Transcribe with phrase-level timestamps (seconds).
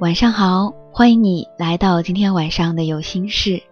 [0.00, 3.62] 晚上好，欢迎你来到今天晚上的有心事，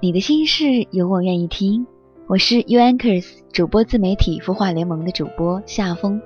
[0.00, 1.86] 你的心事有我愿意听。
[2.26, 6.20] 我是 U Anchors 主播自媒体孵化联盟的主播夏风，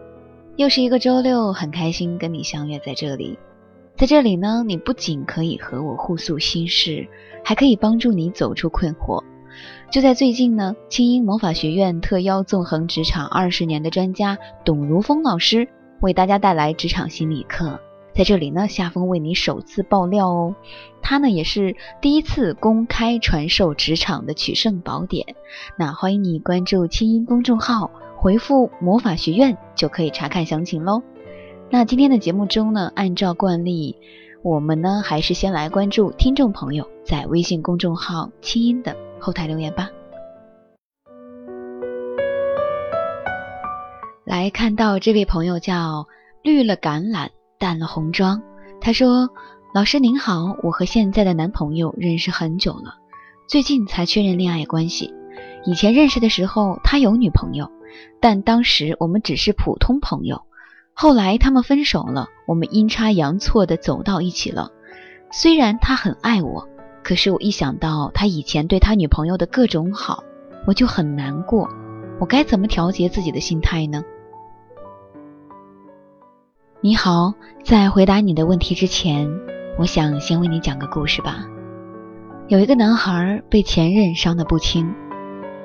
[0.56, 3.38] 又是一个周六，很开心跟你相约在这里。
[3.94, 7.06] 在这里呢，你不仅可以和我互诉心事，
[7.44, 9.22] 还可以帮助你走出困惑。
[9.90, 15.68] 就在最近呢，清音魔法学院特邀纵横职场二十年的专家董如风老师，
[16.00, 17.78] 为大家带来职场心理课。
[18.14, 20.54] 在这里呢，夏风为你首次爆料哦，
[21.00, 25.34] 他呢也是第一次公开传授职场的取胜宝典。
[25.78, 31.02] 那欢迎你关注清音公众号，回复魔法学院就可以查看详情喽。
[31.70, 33.96] 那今天的节目中呢，按照惯例，
[34.42, 39.88] 我们呢还是先来关注听众朋友在微信公众号清音的后台留言吧。
[44.26, 46.06] 来看到这位朋友叫
[46.42, 47.30] 绿了橄榄。
[47.62, 48.42] 淡了红妆，
[48.80, 49.30] 他说
[49.72, 52.96] ：“老师您好，我和现在的男朋友认识很久了，
[53.46, 55.14] 最近才确认恋爱关系。
[55.64, 57.70] 以前认识的时候他有女朋友，
[58.18, 60.42] 但当时我们只是普通朋友。
[60.92, 64.72] 后来他们分手了，我们阴差阳错的走到一起了。
[65.30, 66.68] 虽然他很爱我，
[67.04, 70.24] 可是我一想到他以前对他女朋友的各种好，
[70.66, 71.68] 我就很难过。
[72.18, 74.02] 我该怎么调节自己的心态呢？”
[76.84, 79.30] 你好，在回答你的问题之前，
[79.78, 81.46] 我想先为你讲个故事吧。
[82.48, 84.92] 有一个男孩被前任伤得不轻，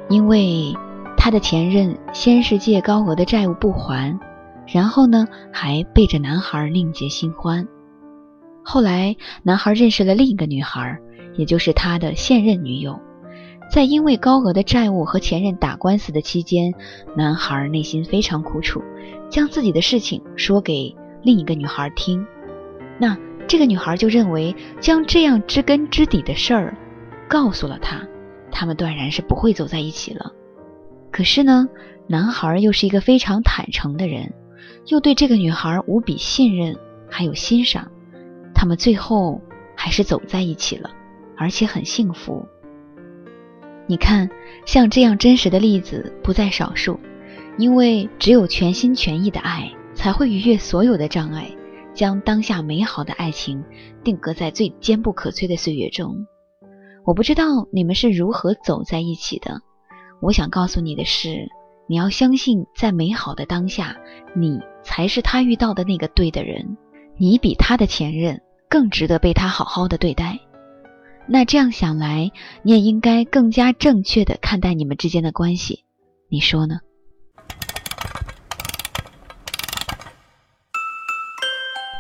[0.09, 0.75] 因为
[1.17, 4.19] 他的前任先是借高额的债务不还，
[4.67, 7.67] 然后呢还背着男孩另结新欢。
[8.63, 10.99] 后来男孩认识了另一个女孩，
[11.35, 12.99] 也就是他的现任女友。
[13.73, 16.75] 在因为高额的债务和前任打官司的期间，
[17.15, 18.83] 男孩内心非常苦楚，
[19.31, 20.95] 将自己的事情说给。
[21.27, 22.25] 另一个女孩听，
[22.97, 23.17] 那
[23.49, 26.73] 这个女孩就认为将这样知根知底的事儿
[27.27, 28.01] 告诉了他，
[28.49, 30.31] 他们断然是不会走在一起了。
[31.11, 31.67] 可是呢，
[32.07, 34.33] 男孩又是一个非常坦诚的人，
[34.85, 36.77] 又对这个女孩无比信任
[37.09, 37.91] 还有欣赏，
[38.55, 39.41] 他们最后
[39.75, 40.89] 还是走在一起了，
[41.35, 42.47] 而且很幸福。
[43.85, 44.29] 你看，
[44.65, 46.97] 像这样真实的例子不在少数，
[47.57, 49.69] 因为只有全心全意的爱。
[49.97, 51.49] 才会逾越所有的障碍，
[51.93, 53.63] 将当下美好的爱情
[54.03, 56.15] 定格在最坚不可摧的岁月中。
[57.03, 59.59] 我不知道你们是如何走在一起的。
[60.21, 61.49] 我想告诉你的是，
[61.89, 63.97] 你要相信，在美好的当下，
[64.35, 66.77] 你才是他遇到的那个对的人。
[67.17, 70.39] 你比他的前任更值得被他好好的对待。
[71.25, 72.31] 那这样想来，
[72.61, 75.83] 你也应该更加正确的看待你们之间的关系。
[76.29, 76.81] 你说呢？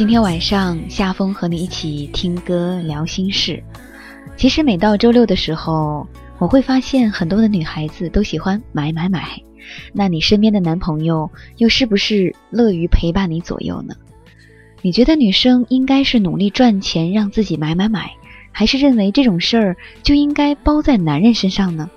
[0.00, 3.62] 今天晚上，夏风和你一起听歌聊心事。
[4.34, 9.38] 其实每到周六的时候，我会发现很多的女孩子都喜欢买买买。
[9.92, 13.94] 那你身边的男朋友又是不是乐于陪伴你左右呢？
[14.80, 18.10] 你觉得女生应该是努力赚钱让自己买买买，
[18.52, 21.90] 还是认为这种事儿就应该包在男人身上呢？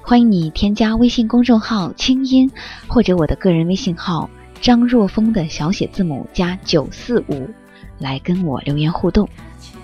[0.00, 2.50] 欢迎你添加微信公众号“清音”
[2.88, 4.30] 或者我的个人微信号。
[4.60, 7.48] 张若风的小写字母加九四五，
[7.98, 9.28] 来跟我留言互动。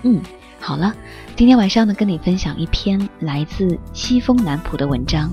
[0.03, 0.21] 嗯，
[0.59, 0.93] 好了，
[1.35, 5.31] 今天晚上呢，跟你分享一篇来自西风南浦的文章。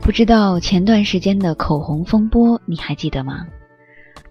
[0.00, 3.46] 不知道前段时间的口红风波，你还记得吗？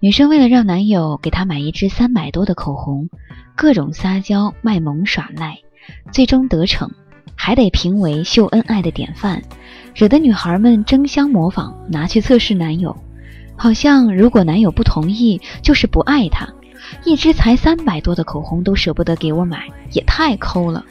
[0.01, 3.09] 女生为了让男友给她买一支三百多的口红，
[3.55, 5.59] 各种撒娇卖萌耍赖。
[6.11, 6.89] 最终得逞，
[7.35, 9.41] 还得评为秀恩爱的典范，
[9.93, 12.95] 惹得女孩们争相模仿，拿去测试男友。
[13.55, 16.47] 好像如果男友不同意，就是不爱她。
[17.05, 20.83] 一支才三百多的口红都舍不得给我买，也太抠了。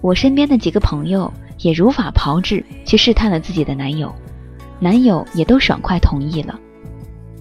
[0.00, 4.12] 我身边的几个朋友也如法炮制去试探了自己的男友，
[4.80, 6.58] 男友也都爽快同意了。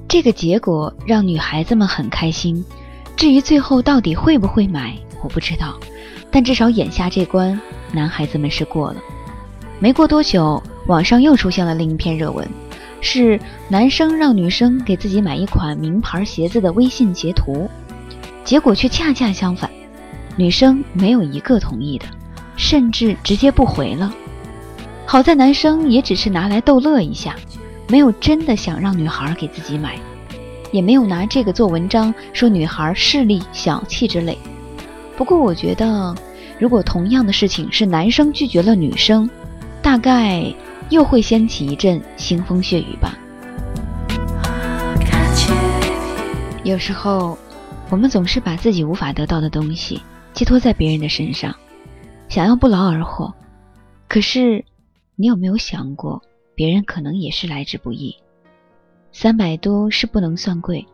[0.08, 2.64] 这个结果让女孩子们很开心。
[3.16, 5.78] 至于最后到底会不会买，我不知道。
[6.30, 7.60] 但至少眼下这关，
[7.92, 9.02] 男孩子们是过了。
[9.80, 12.48] 没过多久，网上又出现了另一篇热文。
[13.04, 17.68] 是男生让女生给自己买一款名牌鞋子的微信截图，
[18.44, 19.68] 结果却恰恰相反，
[20.36, 22.06] 女生没有一个同意的，
[22.56, 24.14] 甚至直接不回了。
[25.08, 27.36] 好在男生也只是拿来逗乐一下，
[27.88, 29.98] 没有真的想让女孩给自己买，
[30.72, 34.38] 也没有拿这个做文章说女孩势利小气之类。
[35.22, 36.16] 不过我觉得，
[36.58, 39.30] 如果同样的事情是男生拒绝了女生，
[39.80, 40.52] 大概。
[40.90, 43.18] 又会掀起一阵腥风血雨吧。
[46.66, 47.38] 有时候，
[47.90, 50.02] 我们总是把自己无法得到的东西
[50.34, 51.56] 寄托在别人的身上，
[52.28, 53.34] 想要不劳而获。
[54.10, 54.66] 可是，
[55.16, 56.22] 你有没有想过，
[56.56, 58.14] 别人可能也是来之不易？
[59.14, 60.86] 三百多是不能算贵，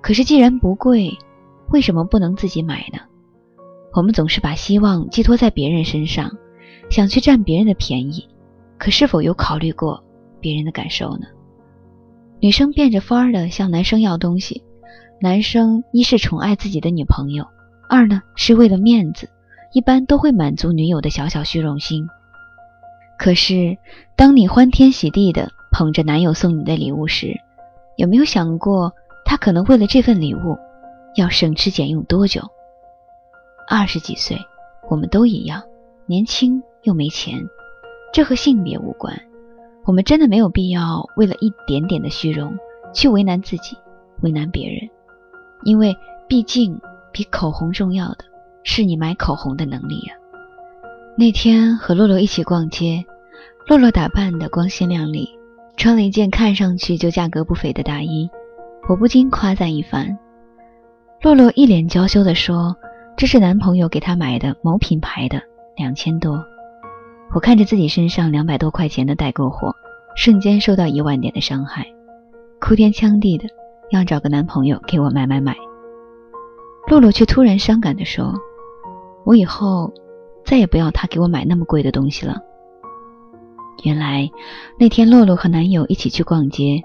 [0.00, 1.16] 可是既然不贵，
[1.68, 2.98] 为什么不能自己买呢？
[3.94, 6.32] 我们总是把希望寄托在别人身上，
[6.90, 8.28] 想去占别人的便宜。
[8.76, 10.02] 可是否有考虑过
[10.40, 11.26] 别人的感受呢？
[12.40, 14.62] 女生变着法儿的向男生要东西，
[15.20, 17.46] 男生一是宠爱自己的女朋友，
[17.88, 19.30] 二呢是为了面子，
[19.72, 22.06] 一般都会满足女友的小小虚荣心。
[23.16, 23.78] 可是
[24.16, 27.40] 当你欢天喜地的捧着男友送你的礼物时，
[27.96, 28.92] 有没有想过
[29.24, 30.58] 他可能为了这份礼物
[31.14, 32.42] 要省吃俭用多久？
[33.68, 34.38] 二十几岁，
[34.90, 35.62] 我们都一样，
[36.06, 37.42] 年轻又没钱。
[38.12, 39.18] 这和性别无关，
[39.84, 42.56] 我们真的没有必要为了一点点的虚荣
[42.92, 43.76] 去为难自己，
[44.22, 44.88] 为难别人，
[45.64, 45.96] 因为
[46.28, 46.80] 毕竟
[47.10, 48.18] 比口红重要的
[48.62, 50.14] 是你买口红的能力呀。
[51.16, 53.04] 那天和洛洛一起逛街，
[53.66, 55.28] 洛洛打扮的光鲜亮丽，
[55.76, 58.30] 穿了一件看上去就价格不菲的大衣，
[58.88, 60.18] 我不禁夸赞一番。
[61.22, 62.76] 洛洛一脸娇羞地说
[63.16, 65.42] ：“这是男朋友给她买的某品牌的，
[65.76, 66.44] 两千多。”
[67.34, 69.74] 我看着自己身上两百多块钱的代购货，
[70.14, 71.86] 瞬间受到一万点的伤害，
[72.60, 73.44] 哭天抢地的
[73.90, 75.56] 要找个男朋友给我买买买。
[76.86, 78.34] 洛洛却突然伤感地说
[79.24, 79.92] ：“我以后
[80.44, 82.40] 再也不要他给我买那么贵的东西了。”
[83.82, 84.30] 原来
[84.78, 86.82] 那天洛洛和男友一起去逛街，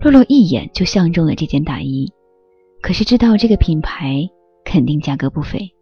[0.00, 2.10] 洛洛一眼就相中了这件大衣，
[2.80, 4.30] 可是知道这个品牌
[4.64, 5.72] 肯定价格不菲，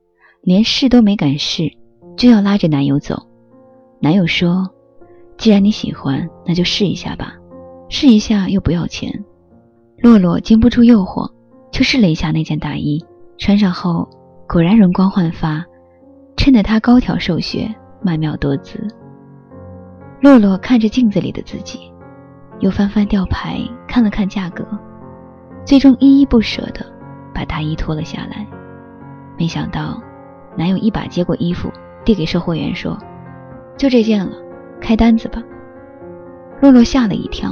[0.43, 1.70] 连试都没敢试，
[2.17, 3.17] 就要拉着男友走。
[4.00, 4.69] 男友说
[5.38, 7.34] ：“既然你喜欢，那就试一下吧，
[7.88, 9.25] 试一下又不要钱。”
[9.99, 11.31] 洛洛经不住诱惑，
[11.70, 13.02] 就试了一下那件大衣，
[13.38, 14.08] 穿上后
[14.49, 15.64] 果然容光焕发，
[16.37, 18.84] 衬得她高挑瘦削、曼妙多姿。
[20.20, 21.79] 洛洛看着镜子里的自己，
[22.58, 24.67] 又翻翻吊牌，看了看价格，
[25.64, 26.84] 最终依依不舍地
[27.32, 28.44] 把大衣脱了下来。
[29.43, 30.00] 没想到，
[30.56, 31.69] 男友一把接过衣服，
[32.05, 32.97] 递给售货员说。
[33.77, 34.37] 就这件了，
[34.81, 35.43] 开单子吧。
[36.61, 37.51] 洛洛吓了一跳，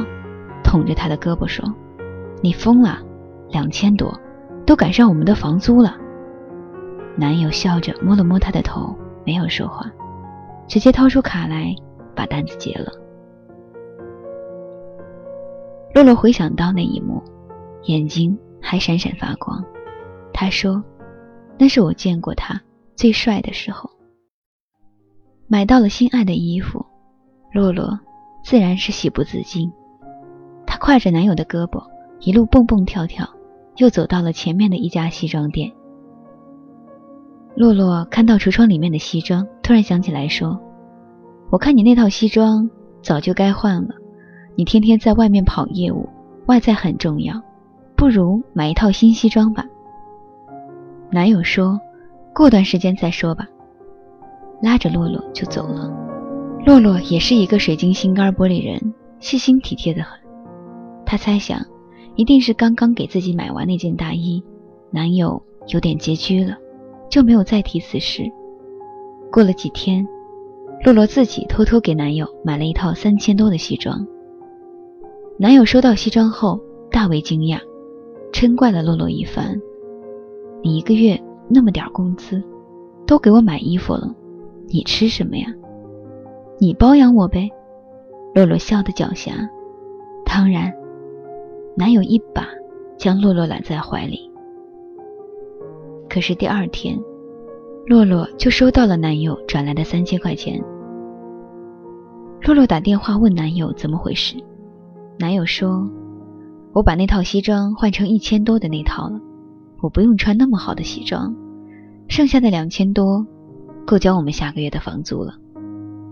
[0.63, 1.69] 捅着他的胳膊说
[2.45, 3.01] ：“你疯了？
[3.49, 4.17] 两千多，
[4.65, 5.97] 都赶上我们的房租了。”
[7.19, 9.91] 男友笑着摸了摸她的头，没有说话，
[10.69, 11.75] 直接掏出卡来
[12.15, 12.93] 把单子结了。
[15.93, 17.21] 洛洛回想到那一幕，
[17.87, 19.61] 眼睛还闪闪发光。
[20.33, 20.81] 他说
[21.61, 22.59] ：“那是我见过他
[22.97, 23.91] 最帅的时候。”
[25.47, 26.87] 买到了心爱的衣服，
[27.53, 28.01] 洛洛
[28.43, 29.71] 自然是喜不自禁。
[30.65, 31.85] 她挎着男友的胳膊，
[32.21, 33.29] 一路蹦蹦跳跳，
[33.77, 35.71] 又走到了前面的一家西装店。
[37.57, 40.59] 洛洛看到橱窗里面的西装，突然想起来说
[41.51, 42.71] ：“我看你那套西装
[43.03, 43.95] 早就该换了，
[44.55, 46.09] 你天天在外面跑业务，
[46.47, 47.43] 外在很重要，
[47.97, 49.67] 不如买一套新西装吧。”
[51.11, 51.81] 男友说
[52.33, 53.49] ：“过段时间再说吧。”
[54.63, 55.91] 拉着洛洛就走了。
[56.65, 60.21] 洛洛也是一个水晶心肝玻璃人，细心体贴的很。
[61.05, 61.61] 她猜想，
[62.15, 64.43] 一定是刚刚给自己买完那件大衣，
[64.91, 66.57] 男友有点拮据了，
[67.09, 68.31] 就没有再提此事。
[69.33, 70.07] 过了几天，
[70.85, 74.07] 洛洛自己偷偷给男友买了一套三千多的西装。
[75.39, 77.59] 男友收到西装后大为惊讶，
[78.33, 79.59] 嗔怪了洛洛一番
[80.63, 82.43] ：“你一个月那么点工资，
[83.07, 84.15] 都给我买衣服了。”
[84.73, 85.47] 你吃什么呀？
[86.59, 87.51] 你包养我呗。
[88.35, 89.33] 洛洛笑得狡黠。
[90.25, 90.73] 当然。
[91.77, 92.47] 男友一把
[92.99, 94.31] 将洛洛揽在怀里。
[96.11, 96.99] 可是第二天，
[97.87, 100.63] 洛洛就收到了男友转来的三千块钱。
[102.43, 104.37] 洛洛打电话问男友怎么回事，
[105.19, 105.89] 男友说
[106.75, 109.21] ：“我把那套西装换成一千多的那套了，
[109.83, 111.35] 我不用穿那么好的西装，
[112.09, 113.27] 剩下的两千多
[113.87, 115.35] 够交我们下个月的房租了。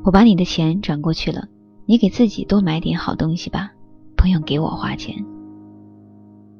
[0.04, 1.48] 我把你的钱转过去了，
[1.84, 3.72] 你给自己多买点好东西吧，
[4.16, 5.24] 不用给我花钱。”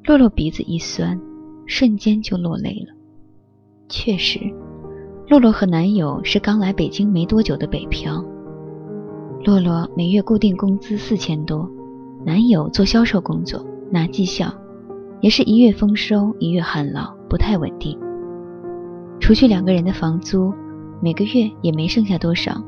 [0.05, 1.19] 洛洛鼻子一酸，
[1.65, 2.93] 瞬间就落泪了。
[3.87, 4.39] 确实，
[5.27, 8.23] 洛洛和男友是刚来北京没多久的北漂。
[9.45, 11.69] 洛洛每月固定工资四千多，
[12.25, 14.53] 男友做销售工作拿绩效，
[15.21, 17.99] 也是一月丰收一月旱涝，不太稳定。
[19.19, 20.53] 除去两个人的房租，
[21.01, 22.61] 每个月也没剩下多少。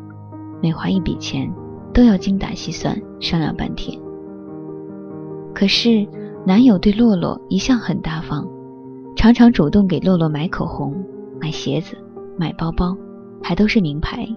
[0.61, 1.51] 每花一笔钱，
[1.93, 3.99] 都要精打细算，商量半天。
[5.53, 6.07] 可是。
[6.43, 8.47] 男友对洛洛一向很大方，
[9.15, 10.91] 常常主动给洛洛买口红、
[11.39, 11.95] 买鞋子、
[12.35, 12.97] 买包包，
[13.43, 14.27] 还都是名牌。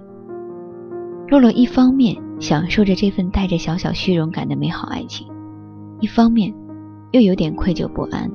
[1.28, 5.26] 洛洛一方面享受着这份带着小小虚荣感的美好爱情，
[5.98, 6.54] 一方面
[7.14, 8.28] 又有点愧疚不安。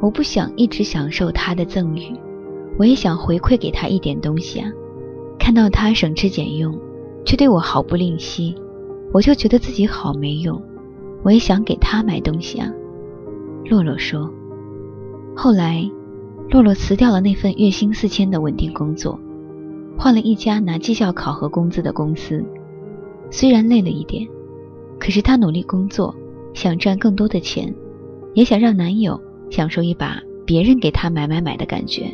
[0.00, 2.14] 我不想一直享受他的赠予，
[2.78, 4.70] 我也想回馈给他一点东西啊！
[5.40, 6.78] 看到他省吃俭用，
[7.24, 8.54] 却对我毫不吝惜，
[9.12, 10.62] 我就觉得自己好没用。
[11.24, 12.72] 我也想给他买东西啊！
[13.64, 14.32] 洛洛说
[15.34, 15.90] ：“后来，
[16.48, 19.18] 洛洛辞掉了那份月薪四千的稳定工作，
[19.98, 22.44] 换了一家拿绩效考核工资的公司。
[23.32, 24.28] 虽然累了一点，
[25.00, 26.14] 可是他努力工作，
[26.54, 27.74] 想赚更多的钱，
[28.36, 29.18] 也想让男友
[29.50, 32.04] 享受一把别人给他买买买的感觉。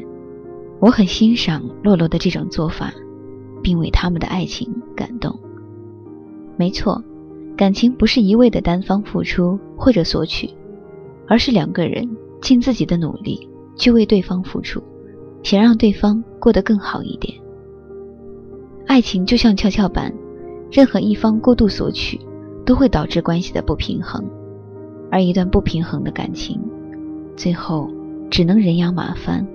[0.78, 2.92] 我很欣赏洛洛的这种做法，
[3.60, 5.36] 并为他们的爱情感动。
[6.56, 7.02] 没错，
[7.56, 10.48] 感情不是一味的单方付出或者索取。”
[11.28, 12.08] 而是两个人
[12.42, 14.82] 尽自己的努力去为对方付出，
[15.42, 17.32] 想让对方过得更好一点。
[18.86, 20.12] 爱情就像跷跷板，
[20.70, 22.20] 任何一方过度索取，
[22.66, 24.22] 都会导致关系的不平衡，
[25.12, 26.60] 而一段不平衡的感情，
[27.36, 27.88] 最后
[28.30, 29.46] 只能人仰马翻，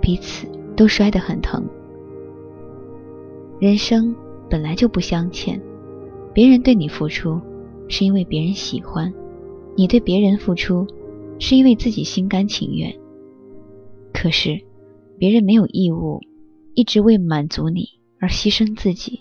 [0.00, 0.46] 彼此
[0.76, 1.64] 都摔得很疼。
[3.58, 4.14] 人生
[4.48, 5.60] 本来就不相欠，
[6.32, 7.40] 别人对你付出，
[7.88, 9.10] 是因为别人喜欢；
[9.74, 10.86] 你对别人付出。
[11.38, 12.96] 是因为自己心甘情愿，
[14.10, 14.58] 可是
[15.18, 16.22] 别人没有义务
[16.72, 19.20] 一直为满足你而牺牲自己，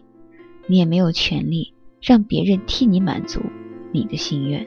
[0.66, 3.42] 你也没有权利让别人替你满足
[3.92, 4.66] 你的心愿。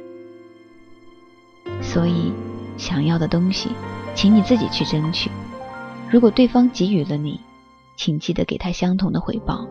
[1.81, 2.33] 所以，
[2.77, 3.71] 想要的东西，
[4.15, 5.31] 请你自己去争取。
[6.11, 7.41] 如果对方给予了你，
[7.97, 9.67] 请记得给他相同的回报。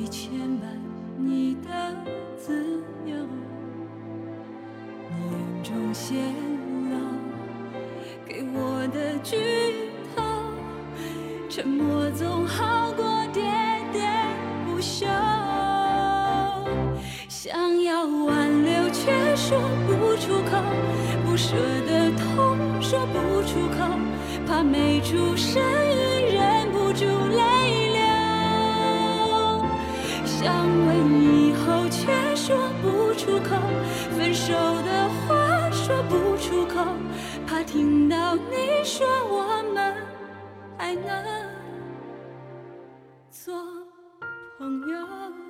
[0.00, 0.64] 必牵绊
[1.18, 1.68] 你的
[2.34, 2.64] 自
[3.04, 3.14] 由？
[5.10, 6.14] 你眼中泄
[6.88, 6.96] 露
[8.26, 9.36] 给我的剧
[10.16, 10.22] 透，
[11.50, 13.42] 沉默总好过喋
[13.92, 14.00] 喋
[14.64, 15.06] 不休。
[17.28, 20.62] 想要挽留却说不出口，
[21.26, 21.54] 不舍
[21.86, 23.84] 的痛说不出口，
[24.46, 25.62] 怕没出声
[30.42, 33.54] 想问以后却说不出口，
[34.16, 35.70] 分手的话。
[35.70, 36.82] 说不出口，
[37.46, 39.94] 怕听到你说我们
[40.78, 41.04] 还能
[43.30, 43.54] 做
[44.56, 45.49] 朋友。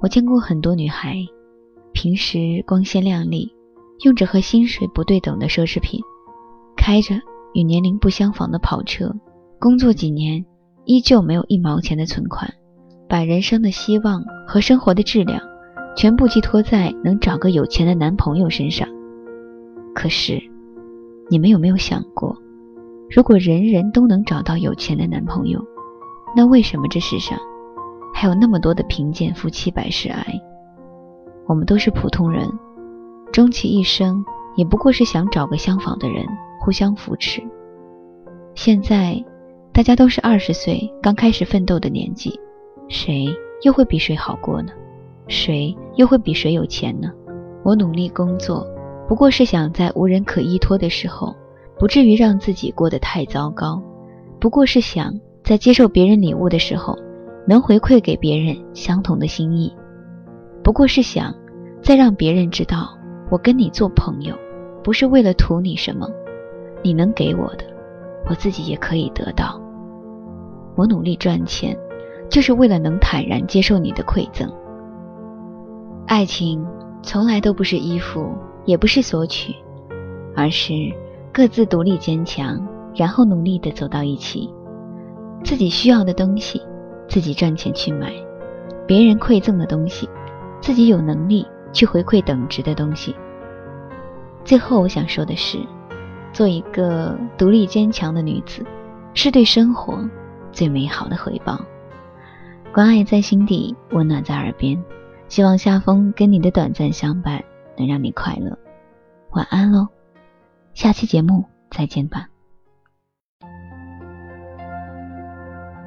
[0.00, 1.16] 我见过很多女孩，
[1.92, 3.52] 平时光鲜亮丽，
[4.04, 6.00] 用着和薪水不对等的奢侈品，
[6.76, 7.16] 开着
[7.52, 9.12] 与年龄不相仿的跑车，
[9.58, 10.44] 工作几年
[10.84, 12.48] 依旧没有一毛钱的存款，
[13.08, 15.42] 把人生的希望和生活的质量
[15.96, 18.88] 全部寄托在能找个有钱的男朋友身上。
[19.96, 20.40] 可是，
[21.28, 22.36] 你们有没有想过，
[23.10, 25.60] 如果人人都能找到有钱的男朋友，
[26.36, 27.36] 那为什么这世上？
[28.20, 30.24] 还有那么多的贫贱夫妻百事哀，
[31.46, 32.50] 我们都是普通人，
[33.32, 34.24] 终其一生
[34.56, 36.26] 也不过是想找个相仿的人
[36.60, 37.40] 互相扶持。
[38.56, 39.24] 现在
[39.72, 42.40] 大家都是二十岁刚开始奋斗的年纪，
[42.88, 43.24] 谁
[43.62, 44.72] 又会比谁好过呢？
[45.28, 47.12] 谁又会比谁有钱呢？
[47.62, 48.66] 我努力工作，
[49.06, 51.32] 不过是想在无人可依托的时候，
[51.78, 53.80] 不至于让自己过得太糟糕；
[54.40, 56.98] 不过是想在接受别人礼物的时候。
[57.48, 59.72] 能回馈给别人相同的心意，
[60.62, 61.34] 不过是想
[61.80, 62.90] 再让别人知道，
[63.30, 64.36] 我跟你做朋友，
[64.84, 66.06] 不是为了图你什么，
[66.82, 67.64] 你能给我的，
[68.28, 69.58] 我自己也可以得到。
[70.76, 71.74] 我努力赚钱，
[72.28, 74.52] 就是为了能坦然接受你的馈赠。
[76.06, 76.62] 爱情
[77.02, 78.30] 从来都不是依附，
[78.66, 79.54] 也不是索取，
[80.36, 80.74] 而是
[81.32, 82.62] 各自独立坚强，
[82.94, 84.52] 然后努力的走到一起，
[85.42, 86.60] 自己需要的东西。
[87.08, 88.12] 自己赚钱去买，
[88.86, 90.08] 别人馈赠的东西，
[90.60, 93.16] 自己有能力去回馈等值的东西。
[94.44, 95.58] 最后，我想说的是，
[96.32, 98.64] 做一个独立坚强的女子，
[99.14, 100.08] 是对生活
[100.52, 101.58] 最美好的回报。
[102.72, 104.80] 关爱在心底，温暖在耳边。
[105.28, 107.44] 希望夏风跟你的短暂相伴
[107.76, 108.56] 能让你快乐。
[109.32, 109.88] 晚安喽，
[110.72, 112.37] 下期节目再见吧。